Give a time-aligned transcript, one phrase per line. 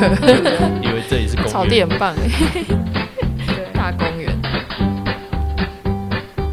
[0.80, 1.52] 以为这里是公园。
[1.52, 2.64] 草地很棒哎，
[3.46, 4.34] 对，大公园。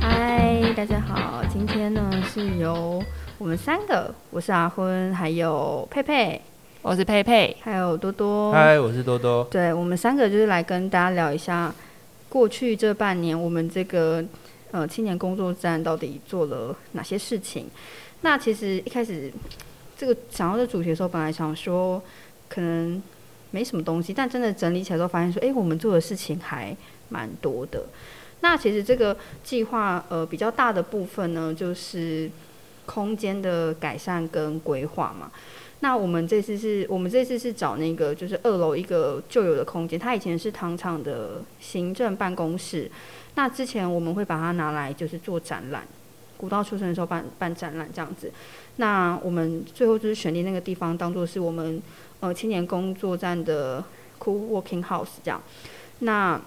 [0.02, 3.02] 嗨，大家好，今天呢是由
[3.38, 6.42] 我们三个，我是阿昏，还有佩佩，
[6.82, 8.52] 我是佩佩，还有多多。
[8.52, 9.46] 嗨，我是多多。
[9.50, 11.74] 对我们三个就是来跟大家聊一下，
[12.28, 14.22] 过去这半年我们这个
[14.72, 17.68] 呃青年工作站到底做了哪些事情。
[18.22, 19.32] 那其实一开始
[19.98, 22.02] 这个想到这主题的时候，本来想说
[22.50, 23.02] 可能
[23.58, 26.78] 没什么东西，但真的整理起来之后，发现说，哎、我们做的事情还
[27.10, 27.86] 蛮多的。
[28.42, 32.30] 那其实这个计划呃比较大的部分呢，就是
[32.86, 35.32] 空间的改善跟规划嘛。
[35.80, 42.92] 那我们这次是我们这次是找那个就是二楼一个旧有的空间，它以前是糖厂的行政办公室。
[43.34, 45.84] 那之前我们会把它拿来就是做展览，
[46.38, 48.32] 古道出生的时候办办展览这样子。
[48.76, 51.82] 那我们最后就是选定那个地方当做是我们
[52.20, 53.84] 呃青年工作站的
[54.20, 55.42] Cool Working House 这样。
[56.00, 56.40] 那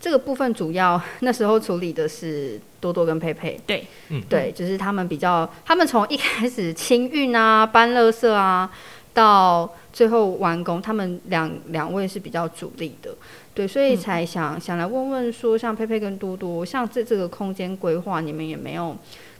[0.00, 8.70] 这个部分主要那时候处理的是多多跟佩佩，对，嗯，对，就是他们比较，他们从一开始清运啊、搬垃圾啊，
[9.12, 13.12] 到最后完工，他们两两位是比较主力的，
[13.54, 18.96] 对，所以才想、想来问问说，像佩佩跟多多，像这这个空间规划，你们也没有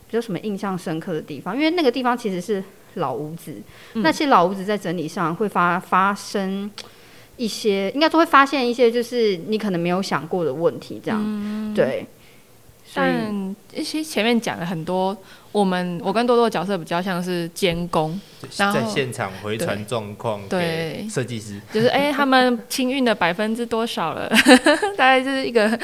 [0.08, 1.54] 比较什么印象深刻的地方？
[1.54, 2.62] 因为那个地方其实是
[2.94, 3.54] 老屋子，
[3.94, 6.70] 那其实老屋子在整理上会发发生。
[7.36, 12.04] 一些应该说会发现一些就是你可能没有想过的问题，这样、对。
[12.84, 15.16] 所以但其实前面讲了很多，
[15.52, 18.20] 我们我跟多多的角色比较像是监工，
[18.56, 21.60] 然后在现场回传状况给对设计师。
[21.72, 24.28] 就是哎、他们清运的百分之多少了，
[24.98, 25.78] 大概就是一个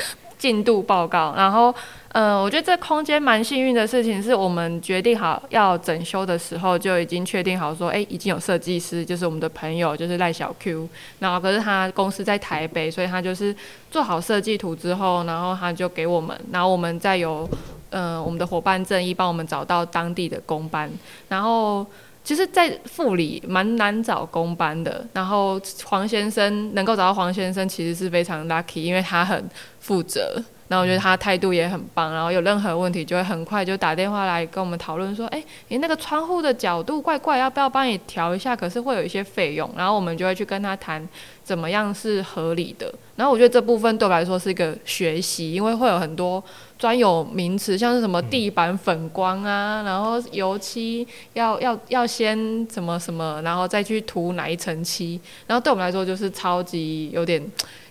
[0.45, 1.33] 进度报告。
[1.35, 1.75] 然后，
[2.13, 10.87] 呃，我觉得这空间蛮幸运的事情，是我们决定好要整修的时候就已经确定好说，哎、已经有设计师，就是我们的朋友，就是赖小 Q。
[11.19, 13.57] 然后，可是他公司在台北，所以他就是
[13.91, 17.49] 做好设计图之后，然后他就给我们，然后我们再由
[17.89, 20.91] 呃我们的伙伴正义帮我们找到当地的工班，
[21.31, 21.87] 然后。
[22.25, 25.07] 其实，在副理蛮难找工班的。
[25.13, 29.49] 然后黄先生能够找到黄先生，其实是非常 lucky，因为他很
[29.79, 30.43] 负责。
[30.67, 38.57] 然后我觉得他态度也很棒，然后有任何问题就会很快就打电话来跟我们讨论说，哎，你那个窗户的角度怪怪，要不要帮你调一下？
[38.57, 41.07] 可是会有一些费用，然后我们就会去跟他谈
[41.45, 42.93] 怎么样是合理的。
[43.17, 46.43] 然后我觉得这部分对我来说是一个学习，因为会有很多
[46.79, 57.41] 专有名词，像是什么地板粉光啊，然后油漆要要要先什么什么，然后再去涂哪一层漆，然后对我们来说就是超级有点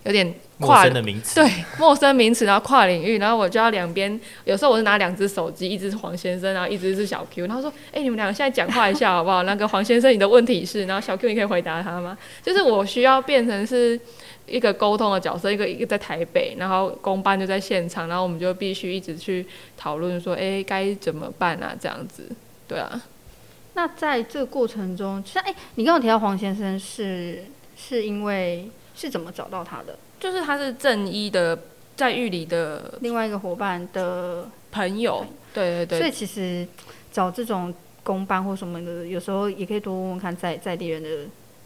[0.04, 1.36] 有点陌跨生的名词。
[1.36, 9.44] 对，陌生名词，然后跨领域，然后我就要两边，有时候我是拿两只手机，一只是黄先生，然后一只是小 Q，然后说，哎、你们两个现在讲话一下好不好？
[9.44, 12.18] 那个黄先生，你的问题是，然后小 Q 你可以回答他吗？
[12.44, 13.98] 就是我需要变成是
[14.46, 19.46] 一个沟通的角色，一个一个在台北，然后公班就在现场，然后我们就必须一直去
[19.78, 21.76] 讨论说，哎、该怎么办啊？
[21.80, 22.30] 这样子，
[22.68, 23.02] 对啊，
[23.74, 27.46] 那在这个过程中，其实哎、你刚刚提到黄先生是
[27.76, 29.98] 是因为是怎么找到他的？
[30.20, 31.58] 就是他是正一的，
[31.96, 36.68] 在狱里的另外一个伙伴的，朋友，对对对，所以其实
[37.12, 41.10] 找这种公班或什么的，有时候也可以多问问看在在地人的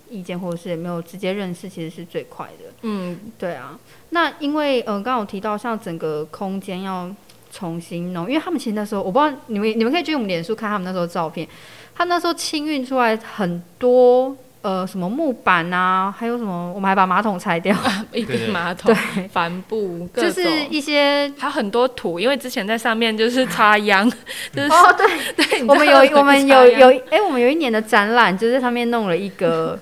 [0.09, 2.73] 意见，或者是也没有直接认识，其实是最快的。
[2.81, 3.77] 嗯，对啊，
[4.09, 7.09] 那因为呃，刚刚有提到像整个空间要
[7.51, 11.47] 重新弄，因为他们其实那时候我不知道你们你们可以去我们脸书看他们那时候照片，
[11.95, 17.75] 他那时候清运出来很多呃什么木板啊，还有什么我们还把马桶拆掉，
[18.11, 18.37] 一个对。
[18.39, 24.09] 对马桶、对，帆布，就是一些还有很多土，因为之前在上面就是插秧，
[24.53, 25.07] 就是、哦对，
[25.45, 29.79] 对，我们有我们有有哎、我们有一年的展览，就是上面弄了一个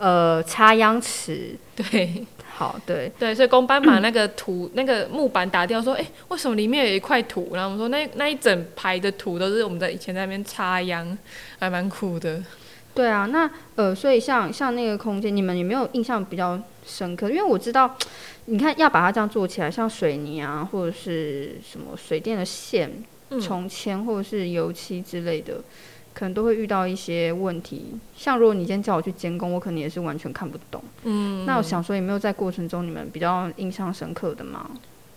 [0.00, 2.26] 呃插秧池，对
[2.56, 7.50] 好对，对，所以工班把那个土、 那个木板打掉，说，哎、为什么里面有一块土？
[7.54, 11.16] 然后我们说那那一整排的土都是我们在以前在那边插秧，
[11.58, 12.42] 还蛮酷的。
[12.92, 17.30] 对啊，那呃，所以像像那个空间，你们有没有印象比较深刻？
[17.30, 17.96] 因为我知道，
[18.46, 22.90] 你看要把它这样做起来，像水泥啊，或者是什么水电的线
[23.30, 25.62] 嗯重铅，或者是油漆之类的，
[26.12, 27.98] 可能都会遇到一些问题。
[28.16, 30.82] 像如果你今天叫我去监工，我可能也是完全看不懂。
[31.04, 34.70] 嗯，那我想说，有没有在过程中你们比较印象深刻的吗？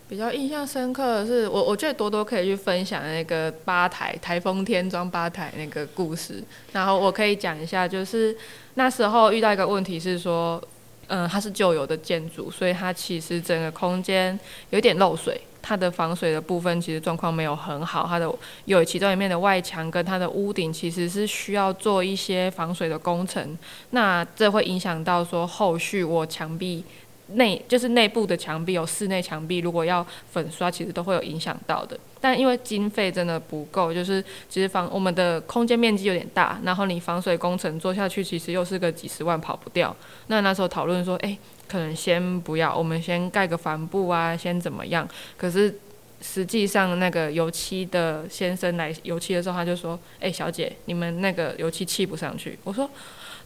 [0.07, 6.44] 比较印象深刻的是，我我觉得多多可以去分享那个吧台台风天装吧台那个故事，
[6.74, 8.36] 然后我可以讲一下，就是
[8.75, 10.62] 那时候遇到一个问题是说，
[11.07, 14.38] 嗯、它是旧有的建筑，所以它其实整个空间
[14.69, 15.42] 有点漏水。
[15.63, 18.31] 它的防水的部分其实状况没有很好，它的
[18.65, 23.57] 有其中一面的外墙跟它的屋顶其实是需要做一些防水的工程，
[23.92, 26.83] 那这会影响到说后续我墙壁
[27.27, 31.97] 内就是内部的墙壁有室内墙壁，如果要粉刷，其实都会有影响到的。
[32.19, 39.95] 但因为经费真的不够，就是其实房我们的空间面积有点大，然后你防水工程做下去，其实又是个几十万跑不掉。
[40.27, 41.37] 那那时候讨论说，哎、
[41.67, 45.07] 可能先不要，我们先盖个帆布啊，先怎么样？
[45.37, 45.79] 可是
[46.21, 52.89] 实际上那个油漆的先生来油漆的时候，他就说：“哎、小姐，你们那个油漆漆不上去。”我说：“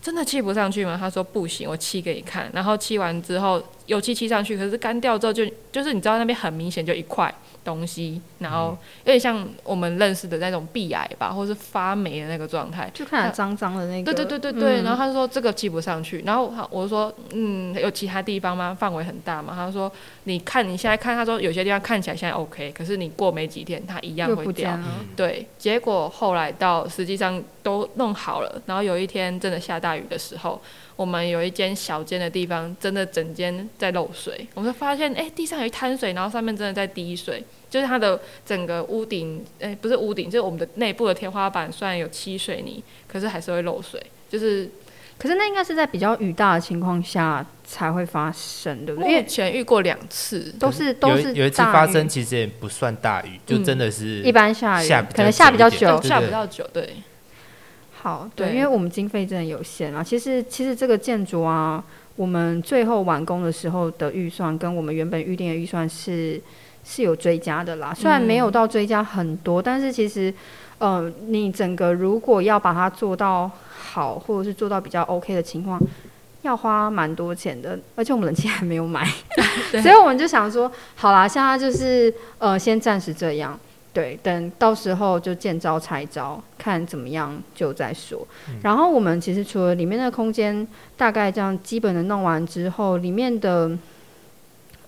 [0.02, 7.34] 真的漆不上去吗？”他说：“不行，我漆给你看。”然后漆完之后，油漆漆上去，可是干掉之后就就是你知道那边很明显就一块
[7.68, 12.90] 东西，然后有点像我们认识的那种壁癌吧，或是发霉的那个状态。
[12.94, 14.14] 就看起来脏脏的那个。
[14.14, 18.74] 对对对对对，嗯然后他说这个记不上去，然后他我就说嗯有其他地方吗？
[18.80, 19.54] 范围很大嘛？
[19.54, 19.92] 他说
[20.24, 24.46] 你看你现在看，他说有些地方看起来现在 OK，可是你过没几天它一样又会掉。
[24.46, 24.88] 不见了。
[25.18, 30.62] 对，结果后来到实际上都弄好了，然后有一天真的下大雨的时候，
[30.96, 37.44] 我们有一间小间的地方，真的整间在漏水，我们就发现哎地上有一滩水，然后上面真的在滴水。
[37.70, 44.02] 就是它的整个屋顶，哎、不是屋顶，就是我们的内部的天花板，虽然有漆水泥，可是还是会漏水。
[44.30, 44.70] 就是
[45.18, 49.10] 可是那应该是在比较雨大的情况下才会发生，对不对？
[49.10, 56.98] 因为前遇过两次，都是都是有一有一次发生，其实也不算大雨，就真的是一般下雨，下可能下比较久下比较久，对，
[57.94, 58.56] 好，对，对。
[58.56, 60.04] 因为我们经费真的有限啊。
[60.04, 61.84] 其实其实这个建筑啊，
[62.16, 66.40] 我们最后完工的时候的预算跟我们原本预定的预算是
[66.88, 67.94] 是有追加的啦。
[67.94, 70.34] 虽然没有到追加很多，但是其实
[70.80, 75.78] 呃，你整个如果要把它做到好，或者是做到比较 OK 的情况。
[76.44, 79.06] 要花蛮多钱的，而且我们冷气还没有买，
[79.82, 83.60] 所以我们就想说，好啦，现在就是呃，先暂时这样，
[83.92, 88.26] 对，等到时候就见招拆招，看怎么样就再说。
[88.62, 93.72] 然后我们其实除了里面的空间大概这样基本的弄完之后，里面的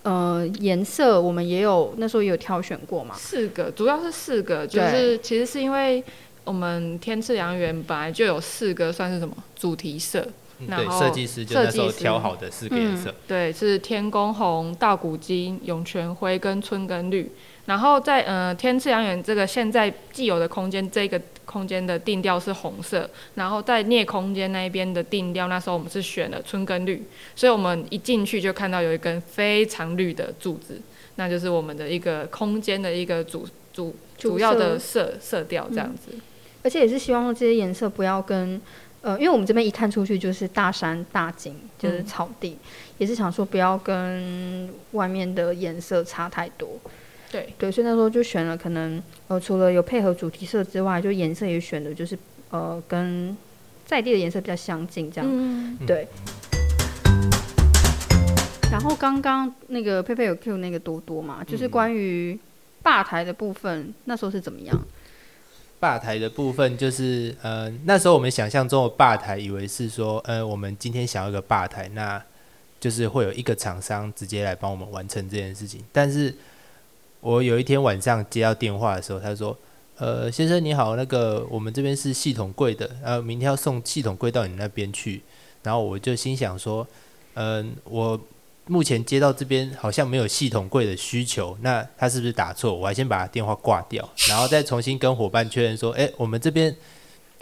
[0.09, 6.03] 呃颜色我们也有那时候也有挑选过嘛，四个，主要是四个，就是其实是因为
[6.43, 10.27] 我们天赐良缘本来就有四个算是什么主题色，
[10.67, 17.31] 然后设计师就那时候设计师挑好的四个颜色，对，是天宫红、稻谷金、涌泉灰跟春耕绿。
[17.65, 27.01] 然后在呃天赐良缘这个现在既有的空间，这个空间的定调是红色，然后在镍空间那一边的定调，那时候我们是选了春跟绿，
[27.35, 30.79] 所以我们一进去就看到有一根非常绿的柱子，
[31.15, 36.11] 那就是我们的一个空间的一个主主主主要的色色调这样子。
[36.61, 38.61] 而且也是希望这些颜色不要跟
[39.01, 42.57] 呃，因为我们这边一看出去就是大山大景，就是嗯草地，
[42.97, 46.69] 也是想说不要跟外面的颜色差太多。
[47.31, 52.17] 对，对，所以那时候就选了可能呃，除了有配合主题色之外，就颜色也选的就是
[52.49, 53.35] 呃跟
[53.85, 55.29] 在地的颜色比较相近这样。
[55.31, 56.07] 嗯，对。
[58.71, 62.37] 然后刚刚那个佩佩有 Q 那个多多嘛，就是嗯关于
[62.81, 64.79] 吧台的部分，那时候是怎么样？
[65.79, 72.21] 吧台的部分就是，呃，那时候我们想象中的吧台，以为是说，呃，我们今天想要一个吧台，那
[72.79, 75.81] 就是会有一个厂商直接来帮我们完成这件事情。
[75.91, 76.35] 但是
[77.21, 79.57] 我有一天晚上接到电话的时候，他说，
[79.97, 85.21] 呃，先生你好，那个我们这边是系统柜的，呃，明天要送系统柜到你那边去。
[85.61, 86.87] 然后我就心想说，
[87.33, 88.17] 嗯、我
[88.67, 92.73] 目前接到这边好像没有系统柜的需求，那他是不是打错？
[92.73, 96.73] 我还先把他电话挂掉，然后再重新跟伙伴确认说，诶，我们这边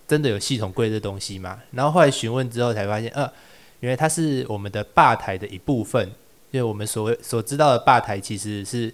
[0.08, 1.62] 真的有系统柜这东西吗？
[1.72, 3.32] 然后后来询问之后才发现，呃，
[3.82, 6.08] 原来它是我们的吧台的一部分，
[6.50, 8.92] 因为我们所谓所知道的吧台其实是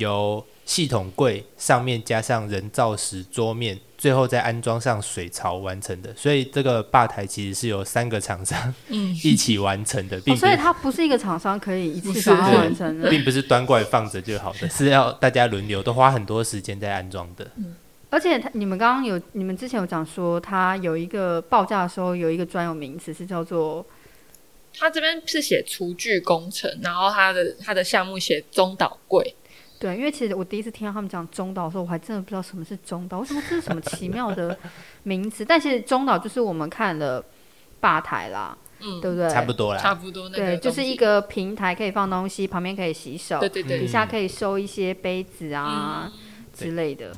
[0.00, 6.12] 由系统柜上面加上人造石桌面，最后再安装上水槽完成的。
[6.16, 13.08] 所以这个吧台其实是由三个厂商嗯 一起完成的，并哦，不是所以它不是一个厂商可以一次把它完成的。
[13.10, 17.48] 并不是端过来放着就好的， 是要大家轮流，都花很多时间在安装的。
[18.08, 23.86] 而且他你们刚刚有，你们之前有讲说，它有一个报价的时候有一个专有名词是叫做
[24.76, 29.34] 他这边是写厨具工程，然后他的他的项目写中岛柜，
[29.80, 34.54] 对，因为其实我第一次听到他们讲中岛的时候，我还真的不知道什么是中岛，为什么这是什么奇妙的
[35.04, 35.42] 名词。
[35.42, 37.24] 但其实中岛就是我们看的
[37.80, 39.30] 吧台啦，嗯，对不对？
[39.30, 39.80] 差不多啦。
[39.80, 46.12] 差不多那个对，就是一个平台可以放东西，旁边可以洗手，对对对底下可以收一些杯子啊、
[46.52, 47.16] 之类的。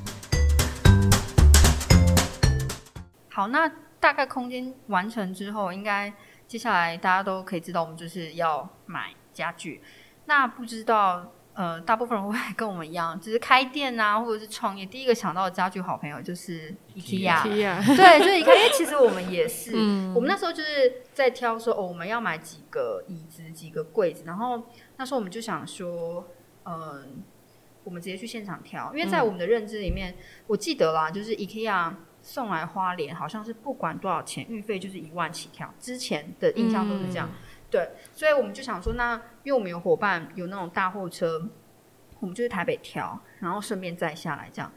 [3.27, 6.13] 好，那大概空间完成之后，应该
[6.47, 9.81] 接下来大家都可以知道，我们就是要买家具。
[10.27, 17.85] 那不知道呃，大部分人会跟我们一样， 就是开店啊，或者是创业，第一个想到的家具好朋友就是 IKEA IKEA。
[17.95, 19.75] 对，就是你看，因为其实我们也是，
[20.15, 24.63] 我们那时候就是在挑说，哦，我们要买几个椅子、几个柜子，然后
[24.97, 26.27] 那时候我们就想说，
[26.65, 27.23] 嗯，
[27.83, 30.15] 我们直接去现场挑，因为在我们的认知里面，
[30.47, 31.93] 我记得啦，就是 IKEA
[32.23, 37.29] 送来花莲，好像是不管多少钱，运费就是一万起跳，之前的印象都是这样。
[37.73, 41.49] 对，所以我们就想说，那因为我们有伙伴有那种大货车，
[42.19, 44.71] 我们就去台北挑，然后顺便再下来这样。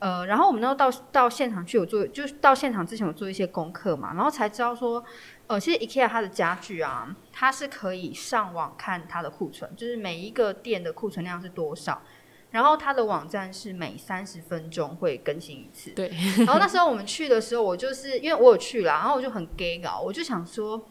[0.00, 5.04] 呃，然后我们呢到到现场去有做，就是到现场之前有做一些功课嘛，然后才知道说，
[5.46, 12.02] 呃，其实 IKEA 它的家具啊，它是可以上网看它的库存，就是每一个店的库存量是多少，
[12.50, 15.92] 然后它的网站是每三十分钟会更新一次。
[15.92, 16.08] 对。
[16.38, 20.84] 然后那时候我们去的时候，我就是因为我有去了，然后我就很 gay 搞，我就想说。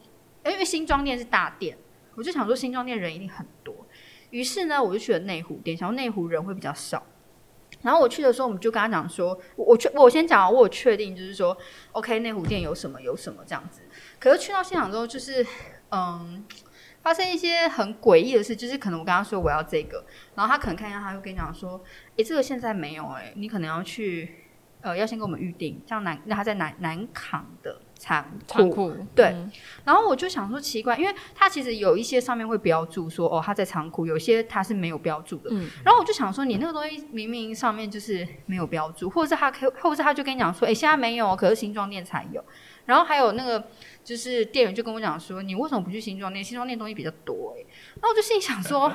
[0.52, 1.78] 因为新庄店是大店，
[2.16, 3.86] 我就想说新庄店人一定很多，
[4.30, 7.04] 于是呢，我就去了内湖店，想说内湖人会比较少。
[7.82, 11.56] 然后我去的时候，我们就跟他讲说，我确我先讲，我有确定就是说
[11.92, 13.82] ，OK，内湖店有什么有什么这样子。
[14.20, 15.46] 可是去到现场之后，就是
[15.92, 16.44] 嗯，
[17.02, 20.04] 发生一些很诡异的事，就是可能我跟他说我要这个，
[20.36, 21.80] 然后他可能看一下，他会跟你讲说，
[22.16, 24.34] 诶，这个现在没有，诶，你可能要去，
[24.82, 27.82] 呃，要先给我们预定，这样南，那他在南南港的。
[27.98, 29.34] 仓库对，
[29.84, 35.50] 然后我就想说奇怪，因为它其实有一些上面会标注说哦，它在仓库，有些它是没有标注的。
[35.52, 42.44] 嗯，然后我就想说，你那个东西明明上面就是没有标注，或者是他可，或者是他就跟你讲说，哎，现在没有，可是新装店才有。
[42.86, 43.68] 然后还有那个
[44.04, 46.44] 就是店员就跟我讲说，你为什么不去新装店？
[46.44, 47.66] 新装店东西比较多哎。
[47.96, 48.92] 然后我就心里想说，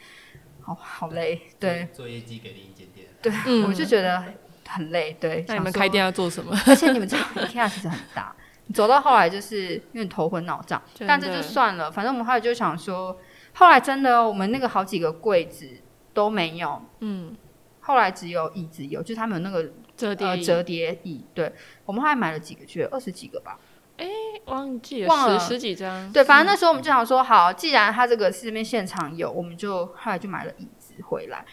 [0.62, 4.24] 好好累，对，做业绩给另一间店，对，我就觉得。
[4.70, 5.44] 很累，对。
[5.48, 6.56] 那你们开店要做什么？
[6.66, 8.34] 而且你们这 IKEA 其实很大，
[8.72, 10.80] 走到后来就是因为头昏脑胀。
[11.06, 13.18] 但这就算了，反正我们后来就想说，
[13.54, 15.68] 后来真的我们那个好几个柜子
[16.14, 17.36] 都没有，嗯，
[17.80, 21.24] 后来只有椅子有，就是他们有那个折叠折叠椅。
[21.34, 21.52] 对，
[21.84, 23.58] 我们后来买了几个，去二十几个吧。
[23.96, 24.08] 哎，
[24.46, 26.10] 忘记了，十十几张。
[26.10, 31.44] 对，反正那时候我们就想说，好，既然他这个是这边现场有，我们就后来就买了椅子回来。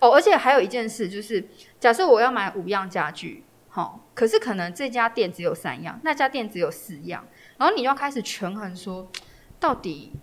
[0.00, 1.48] 哦，而且还有一件事就是。
[1.78, 7.24] 假设我要买五样家具，好，可是可能这家店只有三样，那家店只有四样，
[7.58, 9.08] 然后你要开始权衡说，
[9.60, 10.14] 到底，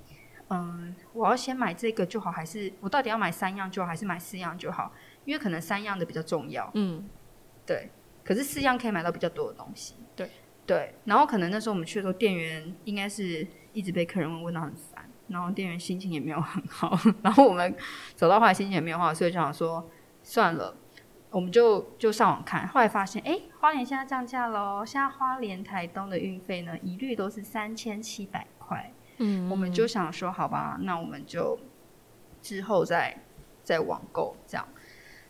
[0.49, 4.91] 嗯，我要先买这个就好，还是我到底要买三样就好，还是买四样就好？
[5.23, 7.07] 因为可能三样的比较重要，嗯，
[7.65, 7.89] 对，
[8.25, 10.29] 可是四样可以买到比较多的东西，对
[10.65, 14.92] 对，然后可能那时候我们去的时候，店员应该是一直被客人问，问到很烦，
[15.27, 17.75] 然后店员心情也没有很好， 然后我们
[18.15, 19.89] 走到后来心情也没有好，所以就想说
[20.21, 20.75] 算了。
[21.31, 24.85] 我们就就上网看，后来发现，哎，花莲现在降价喽！
[24.85, 28.93] 现在花莲台东的运费呢，一律都是三千七百块。
[29.17, 31.59] 嗯，我们就想说，好吧，那我们就
[32.39, 33.17] 之后再
[33.63, 34.67] 再网购这样。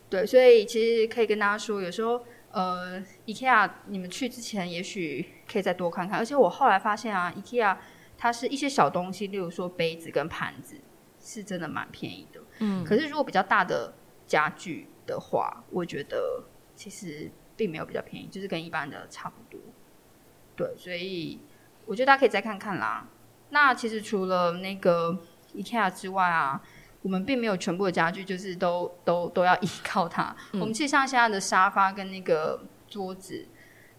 [0.10, 2.22] 对，所以其实可以跟大家说，有时候
[2.52, 6.20] 呃，IKEA 你们去之前，也许可以再多看看。
[6.20, 7.78] 而且我后来发现啊，IKEA
[8.24, 10.78] 它是一些小东西，例如说杯子跟盘子，
[11.20, 12.40] 是真的蛮便宜的。
[12.60, 13.94] 嗯，可是如果比较大的
[14.26, 16.42] 家具，的话，我觉得
[16.74, 19.60] 其实并没有比较便宜，就是跟一般的差不多。
[20.56, 21.38] 对，所以
[21.86, 23.06] 我觉得大家可以再看看啦。
[23.50, 25.20] 那其实除了那个
[25.54, 26.62] IKEA 之外啊，
[27.02, 30.34] 我们并没有全部的家具就是都都都要依靠它。
[30.54, 33.46] 我们其实像现在的沙发跟那个桌子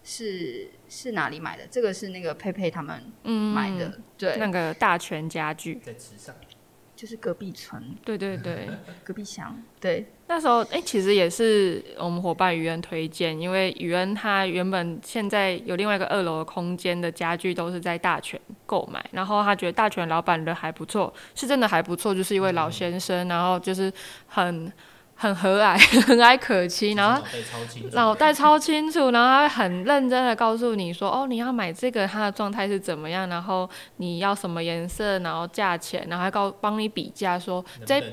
[0.05, 1.67] 是是哪里买的？
[1.69, 6.33] 这个是那个佩佩他们买的，对，那个大全家具在池上。
[6.95, 8.69] 就是隔壁村，对对对，
[9.03, 10.05] 隔壁乡，对。
[10.27, 23.91] 那时候，哎，其实也是我们伙伴宇恩推荐，因为宇恩他原本现在有另外一个二楼的空间的家具都是在大全购买，然后他觉得大全老板人还不错，是真的还不错，就是一位老先生，然后就是
[24.27, 24.71] 很。
[25.15, 27.21] 很和蔼， 和蔼可亲，然后
[27.93, 38.03] 脑袋超清楚，然后他会很认真的告诉你说，哦，你要买这个，它的状态是怎么样，然后你要什么颜色，然后价钱，然后还告帮你比价，说这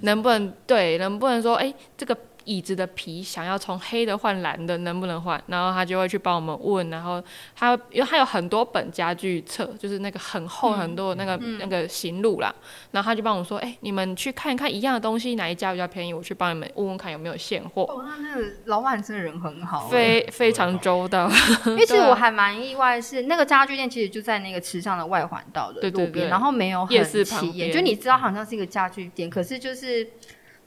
[0.00, 2.16] 能不能对，能不能说，哎，这个。
[2.48, 5.38] 椅子的皮想要从黑的换蓝的，能不能换？
[5.48, 7.22] 然后他就会去帮我们问，然后
[7.54, 12.54] 他因为他有很多本家具册，就是那个很厚很多那个那个行路啦，
[12.90, 17.82] 然后他就帮我说，哎，你们去看一看一样的东西哪一家比较便宜，我去帮你们问问看有没有现货。
[17.82, 21.30] 哦，他那个老板真的人很好，非非常周到。
[21.66, 30.08] 因为其实我 还蛮意外，是那个家具店其实就在那个池上的外环道的路边，然后没有很起眼，就你知道好像是一个家具店，可是就是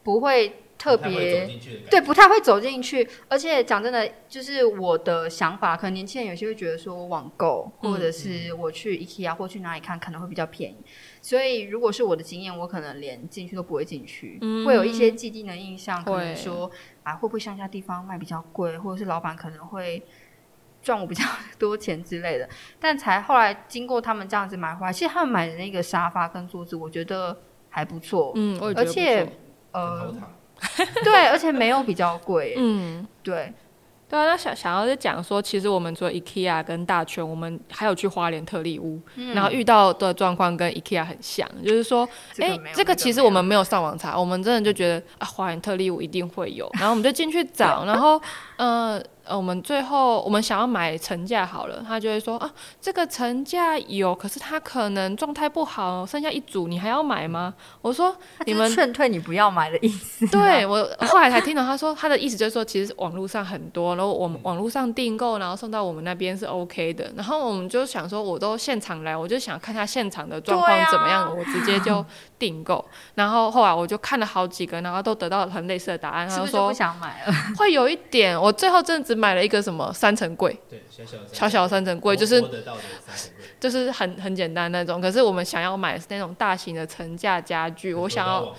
[0.03, 0.53] 不会。
[0.81, 1.47] 特别
[1.91, 3.07] 对，不太会走进去。
[3.29, 10.77] 而且讲真的，就是我的想法，可能年轻人有些会觉得说网购，嗯或者是我去 IKEA 或去哪里看可能会比较便宜。
[11.21, 14.65] 所以如果是我的经验，我可能连进去都不会进去，嗯。
[14.65, 16.71] 会有一些既定的印象，可能说
[17.03, 20.01] 啊会不会乡下地方卖比较贵，或者是老板可能会。
[20.83, 21.23] 赚我比较
[21.59, 27.37] 多钱之类的，但才后来经过他们这样子买回来，其实他们买的那个沙发跟桌子，我觉得
[27.69, 29.27] 还不错，嗯，我也觉得不而且
[29.73, 30.15] 呃
[31.03, 33.07] 对，而且没有比较贵，嗯。
[33.23, 33.53] 对，
[34.09, 42.07] 对啊，那想想要就讲说，其实我们除了 IKEA 跟大全，我们还有去花莲特例屋，嗯然后遇到的状况跟 IKEA 很像，就是说，
[42.39, 48.21] 哎、这个其实我们没有上网查，我们真的就觉得啊，花莲特例屋一定会有，然后我们就进去找，然后
[48.57, 49.01] 呃
[49.31, 57.53] 呃，我们最后我们想要买成架好了，他就会说啊，这个成架有，可是他可能状态不好，剩下一组，你还要买吗？
[57.81, 58.13] 我说
[58.45, 60.27] 你们劝退你不要买的意思。
[60.35, 67.09] 对我后来才听到他说他的意思就是说，其实网络上很多，然后我们网络上订购，然后送到我们那边是 OK 的。
[67.15, 72.05] 然后我们就想说，我都现场来，我就想看他现场的状况怎么样，我直接就
[72.41, 72.83] 订购。
[73.13, 76.27] 然后后来我就看了好几个，然后都得到很类似的答案。
[76.27, 77.33] 他就说是不是不想买了？
[77.57, 82.43] 会有一点，我最后真的只买了一个什么三层柜，对，小小的小小三层柜，就是。
[83.59, 84.99] 就是 很很简单那种。
[84.99, 88.51] 可是我们想要买的是那种大型的层架家具，我想要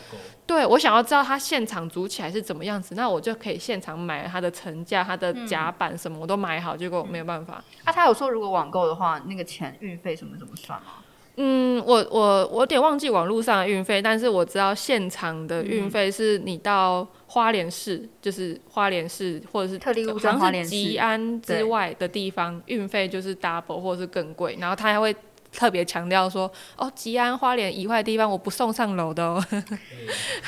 [0.47, 7.55] 对我想要知道它现场组起来是怎么样子，那我就可以现场买它的层架、它的夹板什么我都买好，结果没有办法。
[7.83, 11.03] 啊，他有说如果网购的话，那个钱运费什么怎么算吗？
[11.37, 25.15] 嗯，我我我有点忘记网络上的运费，但是我知道现场的运费是你到花莲市，就是花莲市或者是特例屋在好像是花莲市吉安之外的地方，运费就是 double 或者是更贵，然后他还会。
[25.55, 29.45] 特别强调说，哦，吉安、花莲以外的地方我不送上楼的哦，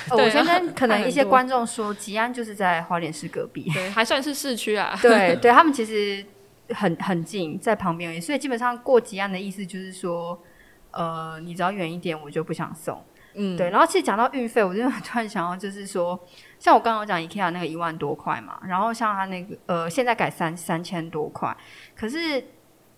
[0.16, 3.68] 我先跟可能一些观众说，吉安就是在花莲市隔壁。
[3.74, 4.98] 对，还算是市区啊。
[5.02, 6.24] 对对，他们其实
[6.70, 10.42] 很很近，在旁边而已，所以基本上过吉安的意思就是说，
[10.94, 13.02] 呃，你只要远一点，我就不想送。
[13.34, 16.18] 嗯，对，然后其实讲到运费，我就 突然想到，就是说，
[16.58, 21.56] 像我刚刚讲 IKEA 那个一万多块嘛，然后像他那个呃，现在改三三千多块，
[21.96, 22.44] 可是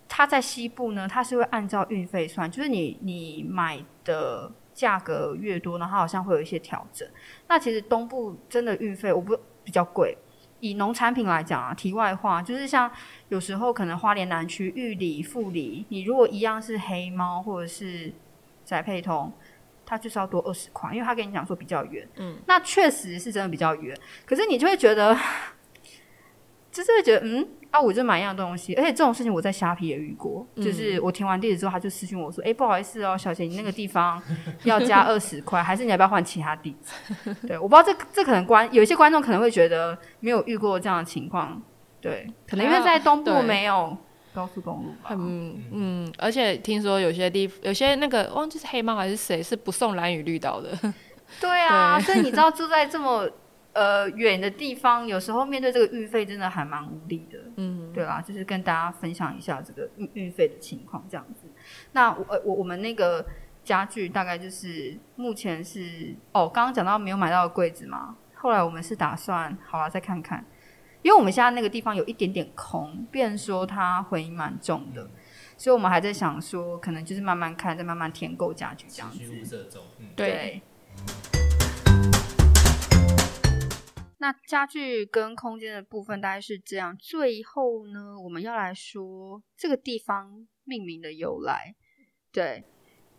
[0.09, 7.09] 他在西部呢，他是会按照运费算，就是你你买的价格越多，然后它好像会有一些调整。
[7.49, 10.17] 那其实东部真的运费我不比较贵。
[10.61, 12.91] 以农产品来讲啊，题外话就是像
[13.29, 18.13] 有时候可能花莲南区玉里、富里，你如果一样是黑猫或者是
[18.65, 19.33] 宅配通，
[19.85, 25.17] 它就是要多二十块，因为他跟你讲说比较远，嗯，那确实是真的比较远，可是你就会觉得，
[26.77, 34.23] 就是会觉得，嗯，啊，我就买一样东西，而且这种事情我在虾皮也遇过，嗯就是我填完地址之后，他就私信我说，哎、不好意思哦，小姐，你那个地方
[34.65, 37.35] 要加二十块，还是你要不要换其他地址？
[37.49, 41.63] 对，我不知道这这可能观有一些观众可能会觉得没有遇过这样的情况，
[42.01, 43.43] 对，可能因为在东部对。
[43.43, 43.97] 没有
[44.35, 50.77] 高速公路吧，嗯嗯，而且听说有些地有些那个忘记是黑猫还是谁是不送蓝雨绿岛的，
[51.41, 52.05] 对啊，对。
[52.05, 53.27] 所以你知道住在这么
[53.77, 57.39] 呃远的地方，有时候面对这个运费真的还蛮无力的。
[57.57, 61.47] 嗯，对啦，就是跟大家分享一下这个运运费的情况，这样子。
[61.93, 63.25] 那我呃我我们那个
[63.63, 70.43] 家具大概就是目前是哦，刚刚讲到没有买到的柜子嘛，后来我们是打算好了再看看，
[71.03, 75.07] 因为我们现在那个地方有一点点空，变成说它回音蛮重的，
[75.59, 79.45] 所以我们还在想说，可能就是慢慢看，再慢慢填购家具这样子。
[79.45, 80.63] 色中，嗯，对，
[84.19, 86.97] 那家具跟空间的部分大概是这样。
[86.97, 91.75] 最后呢，我们要来说这个地方命名的由来。
[92.33, 92.65] 对，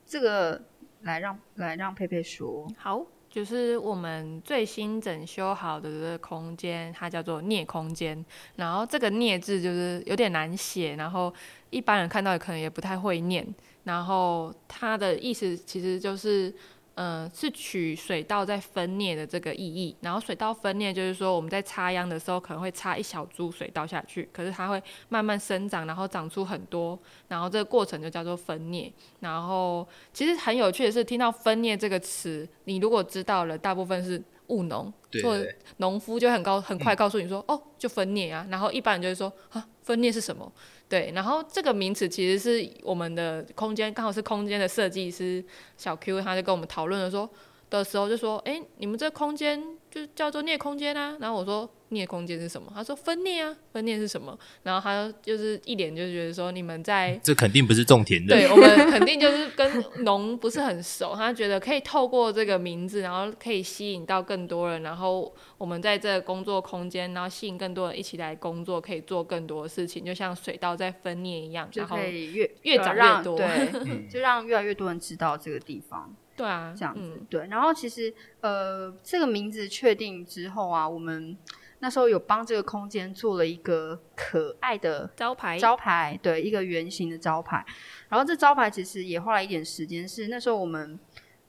[0.05, 0.65] 这个
[1.01, 2.67] 来让来让佩佩说。
[2.77, 8.25] 好，就是我们最新整修好的这个空间，它叫做镍空间。
[8.55, 11.31] 然后这个镍字就是有点难写，然后
[11.69, 13.47] 一般人看到可能也不太会念。
[13.83, 16.51] 然后它的意思其实就是。
[16.99, 28.91] 嗯，是取水稻在分裂的这个意义，然后水稻分裂就是说我们在插秧的时候可能会插一小株水稻下去，可是它会慢慢生长，然后长出很多，然后这个过程就叫做分裂。
[29.19, 35.37] 然后其实很有趣的是，听到分裂这个词，你如果知道了，大部分是务农，做
[35.77, 38.47] 农夫就很高很快告诉你说，哦，就分裂啊。
[38.49, 40.51] 然后一般人就会说，啊，分裂是什么？
[40.89, 45.41] 对，然后这个名词其实是我们的空间，刚好是空间的设计师
[45.77, 47.29] 小 Q，他就跟我们讨论了说
[47.69, 49.63] 的时候就说，哎，你们这空间
[49.97, 51.17] 就就叫做镍空间啊。
[51.19, 52.71] 然后我说镍空间是什么？
[52.75, 54.37] 他说分镍啊，分镍是什么？
[54.63, 58.35] 然后他就是一脸就觉得说你们在这肯定不是种田的。
[58.35, 73.71] 对我们肯定就是跟农不是很熟，他觉得可以透过这个名字，然后可以吸引到更多人，然后我们在这个工作空间，然后吸引更多人一起来工作，可以做更多的事情，就像水稻在分裂一样，然后可以越越长越多对，
[74.11, 76.13] 就让越来越多人知道这个地方。
[76.37, 77.47] 对啊，这样子、嗯对。
[77.47, 81.37] 然后其实呃，这个名字确定之后啊，我们
[81.79, 87.65] 那时候有帮这个空间做了一个可爱的招牌招牌，对，一个圆形的招牌。
[88.07, 90.97] 然后这招牌其实也花了一点时间，是那时候我们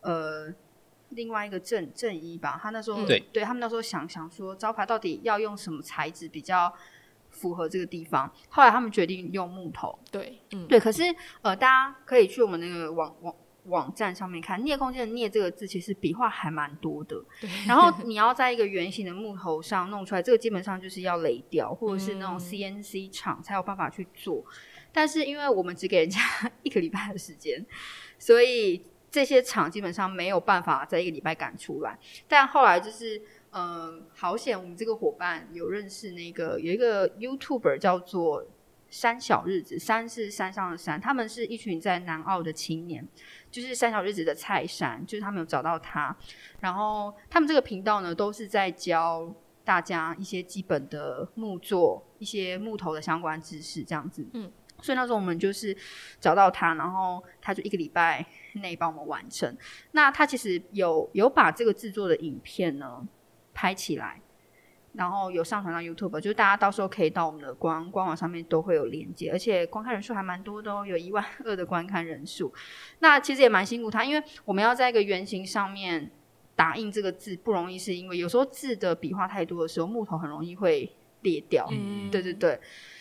[0.00, 0.52] 呃。
[1.12, 6.70] 另外一个正正一吧，他那时候、对对他们那时候想想说招牌到底要用什么材质比较
[7.30, 11.02] 符合这个地方，后来他们决定用木头，对，嗯，对，可是
[11.40, 13.34] 呃，大家可以去我们那个网网
[13.68, 17.22] 网站上面看“镍空间”的“镍”这个字，其实笔画还蛮多的。
[17.66, 24.44] 然后你要在一个圆形的木头上弄出来，这个基本上就是要雷雕或者是那种嗯 CNC 厂才有办法去做。
[24.92, 26.20] 但是因为我们只给人家
[26.62, 27.64] 一个礼拜的时间，
[28.18, 31.98] 所以这些厂基本上没有办法在一个礼拜赶出来。
[32.26, 33.22] 但后来就是。
[33.50, 34.62] 嗯，好险！
[34.62, 38.44] 我们这个伙伴有认识那个有一个 YouTuber 叫做
[38.90, 43.08] 山小日子，山是山上的山，他们是一群在南澳的青年，
[43.50, 46.14] 就是三小日子的蔡山，就是他们有找到他，
[46.60, 49.32] 然后他们这个频道呢都是在教
[49.64, 54.26] 大家一些基本的木作、一些木头的相关知识，这样子。
[54.34, 54.50] 嗯，
[54.82, 55.76] 所以那时候我们就是
[56.20, 59.56] 找到他，然后他就一个礼拜内帮我们完成。
[59.92, 63.06] 那他其实有有把这个制作的影片呢
[63.52, 64.20] 拍起来。
[64.98, 72.52] 然后有上传到 YouTube，就是大家到时候可以到我们的官官网上面都会有连接，而且观看人数还蛮多的哦，有一万二的观看人数。
[72.98, 76.10] 那其实也蛮辛苦他，因为我们要在一个圆形上面
[76.56, 81.68] 打印这个字不容易，是因为有时候字的笔画太多的时候，木头很容易会裂掉。
[81.70, 82.58] 嗯对对对，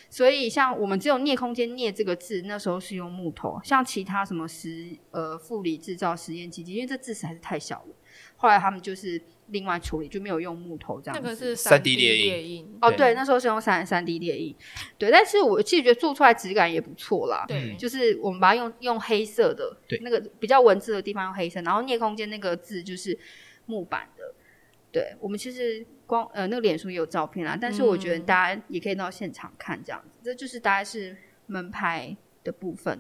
[0.07, 7.95] 所以像我们只有镍空间镍这个字，那时候是用木头，像其他什么实呃负理制造实验基金，因为这字实在是太小了，
[8.35, 11.21] 后来他们就是另外处理，就没有用木头这样子。
[11.23, 14.55] 那个是 3D 列列印印，哦，对对，那时候是用三三 D 列印，
[14.97, 17.45] 对，但是我其实觉得做出来质感也不错啦。
[17.47, 23.17] 对，就是我们把它用用黑色的，对那个比较文字的地方用黑色，然后聂空间那个字就是
[23.65, 24.33] 木板的。
[24.91, 32.99] 对我们其实光呃那个脸书也有照片啦，但是我觉得嗯大家也可以到现场看这样子，这就是大概是门牌的部分。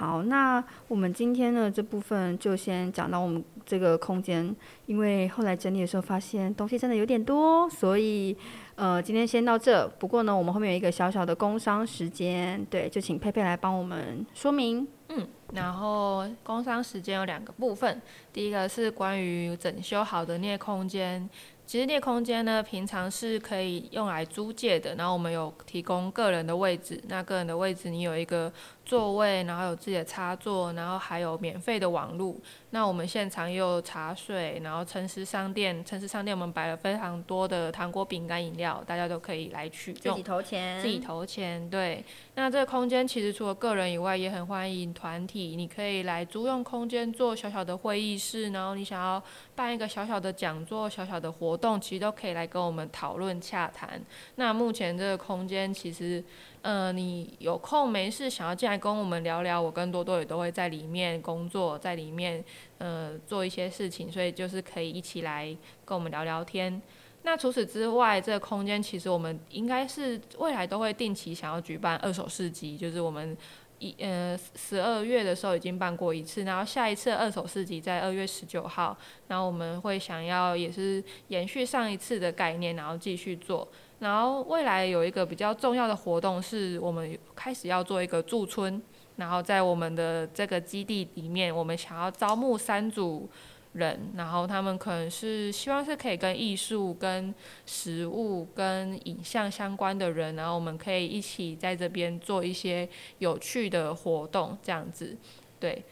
[0.00, 8.34] 好，那我们今天呢这部分就先讲到我们这个空间，因为后来整理的时候发现东西真的有点多，所以
[8.76, 9.86] 呃今天先到这。
[9.98, 14.88] 不过呢，我们后面有一个小小的工商时间，对，就请佩佩来帮我们说明。
[15.10, 18.00] 嗯，然后工商时间有两个部分，
[18.32, 21.28] 第一个是关于整修好的镍空间。
[21.66, 28.52] 其实镍空间呢，平常是可以用来租借的，然后我们有提供个人的位置，那个人的位置你有一个
[28.84, 32.40] 座位，然后有自己的插座，然后还有免费的网路。
[32.70, 40.16] 那我们现场也有茶水，然后城市商店，城市商店我们摆了非常多的糖果、饼干、饮料，大家都可以来取用。
[40.16, 42.04] 自己投钱自己投钱，对。
[42.34, 45.39] 那这个空间其实除了个人以外，也很欢迎团体。
[45.56, 49.22] 你可以来租用空间做小小的会议室，然后你想要
[49.54, 54.00] 办一个小小的讲座、小小的活动，其实都可以来跟我们讨论洽谈。
[54.36, 56.22] 那目前这个空间其实，
[56.62, 62.44] 呃，你有空没事想要进来跟我们聊聊，我跟多多也都会在里面工作，在里面
[62.78, 66.80] 呃做一些事情，所以就是可以一起来跟我们聊聊天。
[67.22, 73.36] 那除此之外，这个空间其实我们应该是未来都会定期想要举办二手市集，就是我们
[73.80, 83.66] 一呃十二月的时候已经办过一次，然后下一次二手市集在二月十九号，然后我们会想要也是延续上一次的概念，然后继续做。
[83.98, 88.80] 然后未来有一个比较重要的活动是我们开始要做一个驻村，
[89.16, 93.28] 然后在我们的这个基地里面，我们想要招募三组。
[93.72, 97.34] 人，然后他们可能是希望是可以跟艺术、跟
[97.66, 105.16] 食物、跟影像相关的人，然后我们可以一起在这边做一些有趣的活动，这样子，
[105.58, 105.82] 对。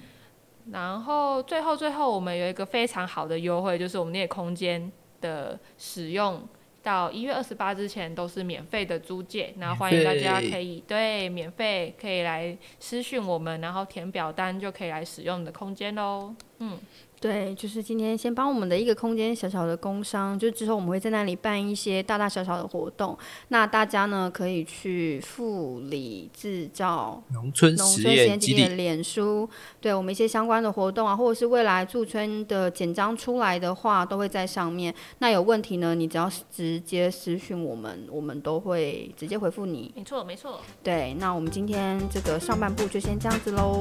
[0.70, 6.46] 然后最后最后，我们有一个非常好的优惠，就是我们那个空间的使用。
[6.80, 16.34] 到一月二十八之前都是免费的租借，然后欢迎大家可以对免费可以来私讯我们，然后填表单就可以来使用的空间喽。
[16.60, 16.76] 嗯，
[17.20, 23.16] 对，就是今天先帮我们的一个空间小小的工商，就之后我们会在那里办一些大大小小的活动，
[23.48, 29.48] 那大家呢可以去富里制造农村农实村实验基地，的脸书，
[29.80, 34.92] 对我们一些相关的活动啊，或者是未来驻村的简章出来的话，都会在上面。
[35.18, 39.92] 那有问题呢，你只要直接私讯我们，我们都会直接回复你。
[39.94, 43.80] 没错没错，对，那我们今天这个上半部就先这样子喽，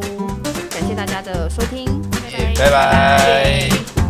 [0.70, 1.88] 感谢大家的收听。
[2.70, 4.07] 拜拜。